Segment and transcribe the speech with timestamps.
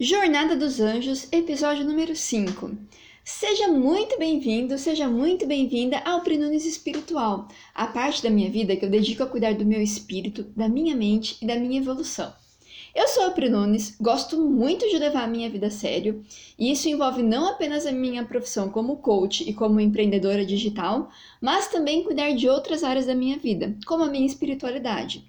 [0.00, 2.70] Jornada dos Anjos, episódio número 5.
[3.24, 8.84] Seja muito bem-vindo, seja muito bem-vinda ao Prenunes Espiritual, a parte da minha vida que
[8.84, 12.32] eu dedico a cuidar do meu espírito, da minha mente e da minha evolução.
[12.94, 16.24] Eu sou a Prenunes, gosto muito de levar a minha vida a sério,
[16.56, 21.66] e isso envolve não apenas a minha profissão como coach e como empreendedora digital, mas
[21.66, 25.28] também cuidar de outras áreas da minha vida, como a minha espiritualidade.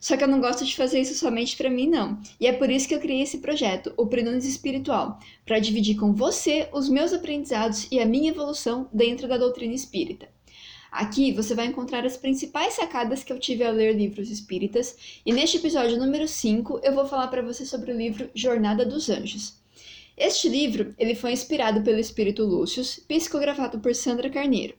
[0.00, 2.20] Só que eu não gosto de fazer isso somente para mim, não.
[2.40, 6.12] E é por isso que eu criei esse projeto, o Prenunes Espiritual, para dividir com
[6.12, 10.28] você os meus aprendizados e a minha evolução dentro da doutrina espírita.
[10.90, 15.32] Aqui você vai encontrar as principais sacadas que eu tive ao ler livros espíritas, e
[15.32, 19.65] neste episódio número 5 eu vou falar para você sobre o livro Jornada dos Anjos.
[20.16, 24.74] Este livro ele foi inspirado pelo espírito Lúcio, psicografado por Sandra Carneiro.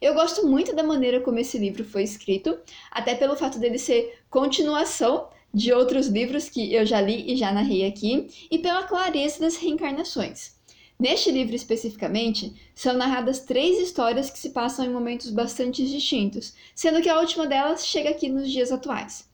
[0.00, 2.58] Eu gosto muito da maneira como esse livro foi escrito,
[2.90, 7.52] até pelo fato dele ser continuação de outros livros que eu já li e já
[7.52, 10.56] narrei aqui, e pela clareza das reencarnações.
[10.98, 17.02] Neste livro especificamente, são narradas três histórias que se passam em momentos bastante distintos, sendo
[17.02, 19.27] que a última delas chega aqui nos dias atuais.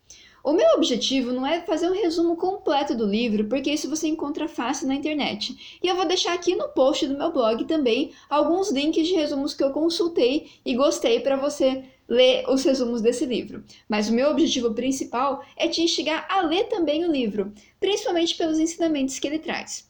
[0.44, 4.46] O meu objetivo não é fazer um resumo completo do livro, porque isso você encontra
[4.46, 5.78] fácil na internet.
[5.82, 9.54] E eu vou deixar aqui no post do meu blog também alguns links de resumos
[9.54, 13.64] que eu consultei e gostei para você ler os resumos desse livro.
[13.88, 18.58] Mas o meu objetivo principal é te instigar a ler também o livro, principalmente pelos
[18.58, 19.88] ensinamentos que ele traz.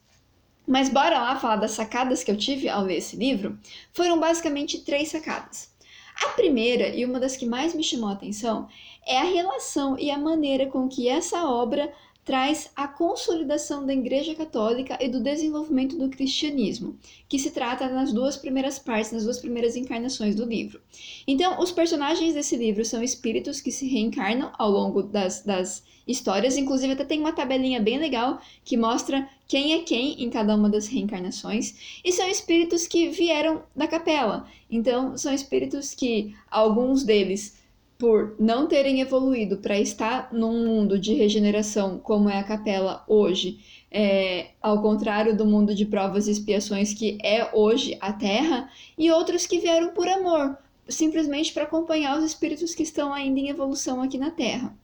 [0.64, 3.58] Mas bora lá falar das sacadas que eu tive ao ler esse livro?
[3.92, 5.74] Foram basicamente três sacadas.
[6.22, 8.68] A primeira, e uma das que mais me chamou a atenção,
[9.06, 11.92] é a relação e a maneira com que essa obra
[12.24, 16.96] traz a consolidação da Igreja Católica e do desenvolvimento do cristianismo,
[17.28, 20.80] que se trata nas duas primeiras partes, nas duas primeiras encarnações do livro.
[21.26, 26.56] Então, os personagens desse livro são espíritos que se reencarnam ao longo das, das histórias,
[26.56, 30.70] inclusive até tem uma tabelinha bem legal que mostra quem é quem em cada uma
[30.70, 34.48] das reencarnações, e são espíritos que vieram da capela.
[34.70, 37.62] Então, são espíritos que alguns deles
[37.98, 43.60] por não terem evoluído para estar num mundo de regeneração como é a capela hoje,
[43.90, 48.68] é, ao contrário do mundo de provas e expiações que é hoje a Terra,
[48.98, 53.48] e outros que vieram por amor, simplesmente para acompanhar os espíritos que estão ainda em
[53.48, 54.76] evolução aqui na Terra.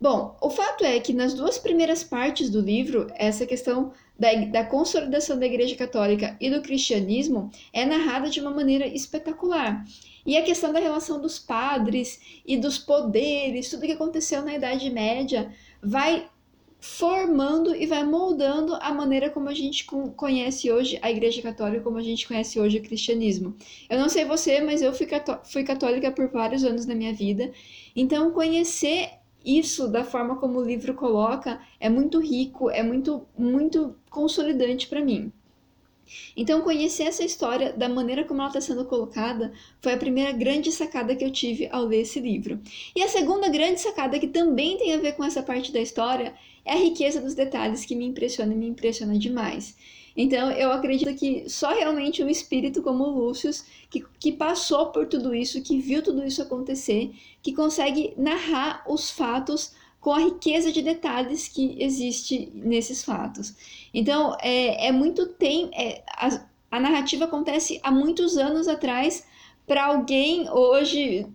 [0.00, 4.64] Bom, o fato é que nas duas primeiras partes do livro, essa questão da, da,
[4.64, 9.84] consolidação da Igreja Católica e do cristianismo é narrada de uma maneira espetacular.
[10.26, 14.90] E a questão da relação dos padres e dos poderes, tudo que aconteceu na Idade
[14.90, 15.52] Média,
[15.82, 16.28] vai
[16.80, 19.84] formando e vai moldando a maneira como a gente
[20.16, 23.56] conhece hoje a Igreja Católica, como a gente conhece hoje o cristianismo.
[23.90, 25.08] Eu não sei você, mas eu fui,
[25.44, 27.50] fui católica por vários anos na minha vida,
[27.96, 29.10] então conhecer
[29.44, 35.04] isso da forma como o livro coloca é muito rico, é muito muito consolidante para
[35.04, 35.32] mim.
[36.36, 40.72] Então, conhecer essa história da maneira como ela está sendo colocada foi a primeira grande
[40.72, 42.60] sacada que eu tive ao ler esse livro.
[42.94, 46.34] E a segunda grande sacada, que também tem a ver com essa parte da história,
[46.64, 49.76] é a riqueza dos detalhes que me impressiona e me impressiona demais.
[50.16, 53.52] Então, eu acredito que só realmente um espírito como o Lúcio,
[53.88, 59.10] que, que passou por tudo isso, que viu tudo isso acontecer, que consegue narrar os
[59.10, 63.54] fatos com a riqueza de detalhes que existe nesses fatos.
[63.92, 69.24] Então, é, é muito tem é, a, a narrativa acontece há muitos anos atrás
[69.66, 71.26] para alguém hoje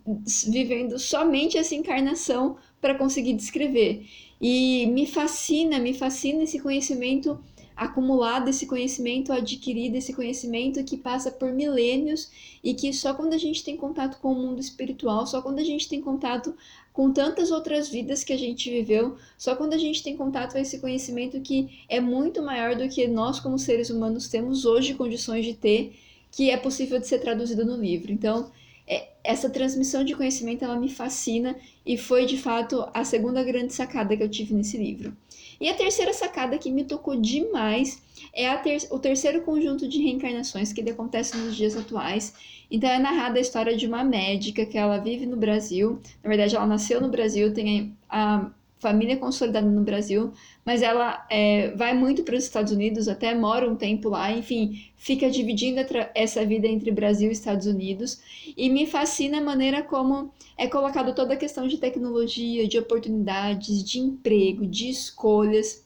[0.48, 4.06] vivendo somente essa encarnação para conseguir descrever.
[4.42, 7.40] E me fascina, me fascina esse conhecimento
[7.76, 12.32] acumulado, esse conhecimento adquirido, esse conhecimento que passa por milênios
[12.64, 15.64] e que só quando a gente tem contato com o mundo espiritual, só quando a
[15.64, 16.56] gente tem contato
[16.94, 20.60] com tantas outras vidas que a gente viveu, só quando a gente tem contato com
[20.60, 25.44] esse conhecimento que é muito maior do que nós, como seres humanos, temos hoje condições
[25.44, 25.96] de ter,
[26.32, 28.12] que é possível de ser traduzido no livro.
[28.12, 28.52] Então,
[28.88, 33.74] é, essa transmissão de conhecimento ela me fascina e foi de fato a segunda grande
[33.74, 35.16] sacada que eu tive nesse livro.
[35.60, 38.02] E a terceira sacada que me tocou demais
[38.34, 42.34] é ter o terceiro conjunto de reencarnações que acontece nos dias atuais.
[42.70, 46.00] Então é narrada a história de uma médica que ela vive no Brasil.
[46.24, 48.50] Na verdade, ela nasceu no Brasil, tem a
[48.84, 50.34] família consolidada no Brasil,
[50.66, 54.84] mas ela é, vai muito para os Estados Unidos, até mora um tempo lá, enfim,
[54.98, 55.80] fica dividindo
[56.14, 58.22] essa vida entre Brasil e Estados Unidos.
[58.58, 63.82] E me fascina a maneira como é colocado toda a questão de tecnologia, de oportunidades,
[63.82, 65.86] de emprego, de escolhas.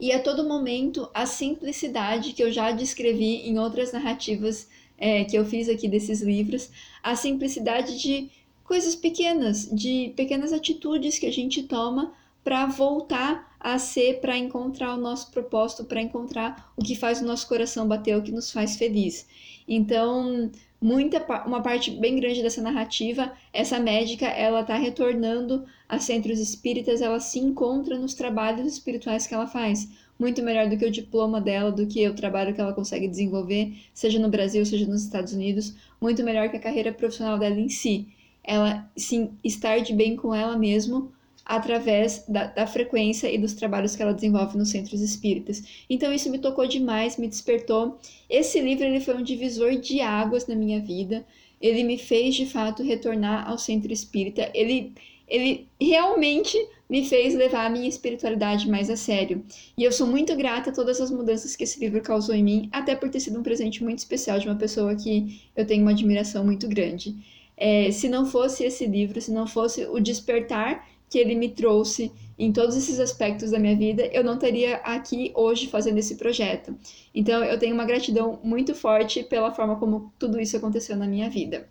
[0.00, 4.68] E a todo momento a simplicidade que eu já descrevi em outras narrativas
[4.98, 6.68] é, que eu fiz aqui desses livros,
[7.02, 8.28] a simplicidade de
[8.66, 14.94] coisas pequenas, de pequenas atitudes que a gente toma para voltar a ser, para encontrar
[14.94, 18.52] o nosso propósito, para encontrar o que faz o nosso coração bater, o que nos
[18.52, 19.26] faz feliz.
[19.66, 26.38] Então, muita uma parte bem grande dessa narrativa, essa médica, ela está retornando a centros
[26.38, 29.88] espíritas, ela se encontra nos trabalhos espirituais que ela faz,
[30.18, 33.74] muito melhor do que o diploma dela, do que o trabalho que ela consegue desenvolver,
[33.92, 37.68] seja no Brasil, seja nos Estados Unidos, muito melhor que a carreira profissional dela em
[37.68, 38.06] si.
[38.46, 41.12] Ela sim estar de bem com ela mesmo
[41.44, 45.62] através da, da, frequência e dos trabalhos que ela desenvolve nos centros espíritas.
[45.88, 47.98] Então isso me tocou demais, me despertou.
[48.28, 51.24] Esse livro ele foi um divisor de águas na minha vida.
[51.60, 54.50] Ele me fez de fato retornar ao centro espírita.
[54.52, 54.92] Ele
[55.28, 56.56] ele realmente
[56.88, 59.44] me fez levar a minha espiritualidade mais a sério.
[59.76, 62.68] E eu sou muito grata a todas as mudanças que esse livro causou em mim,
[62.70, 65.90] até por ter sido um presente muito especial de uma pessoa que eu tenho uma
[65.90, 67.16] admiração muito grande.
[67.56, 72.12] É, se não fosse esse livro, se não fosse o despertar que ele me trouxe
[72.38, 76.76] em todos esses aspectos da minha vida, eu não estaria aqui hoje fazendo esse projeto.
[77.14, 81.30] Então, eu tenho uma gratidão muito forte pela forma como tudo isso aconteceu na minha
[81.30, 81.66] vida.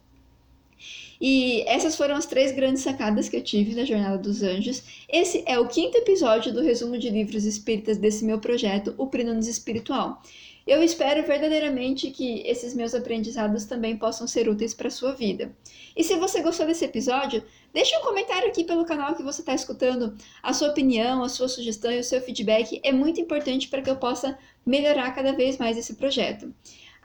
[1.22, 4.84] E essas foram as três grandes sacadas que eu tive na Jornada dos Anjos.
[5.08, 9.48] Esse é o quinto episódio do resumo de livros espíritas desse meu projeto, o Prinanos
[9.48, 10.22] Espiritual.
[10.68, 15.56] Eu espero verdadeiramente que esses meus aprendizados também possam ser úteis para sua vida.
[15.96, 19.54] E se você gostou desse episódio, deixe um comentário aqui pelo canal que você está
[19.54, 20.18] escutando.
[20.42, 23.90] A sua opinião, a sua sugestão e o seu feedback é muito importante para que
[23.92, 26.52] eu possa melhorar cada vez mais esse projeto.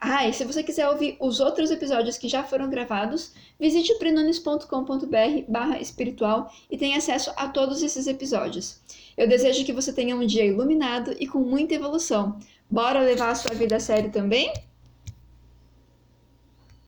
[0.00, 5.44] Ah, e se você quiser ouvir os outros episódios que já foram gravados, visite prenones.com.br
[5.46, 8.80] barra espiritual e tenha acesso a todos esses episódios.
[9.14, 12.38] Eu desejo que você tenha um dia iluminado e com muita evolução.
[12.70, 14.69] Bora levar a sua vida a sério também?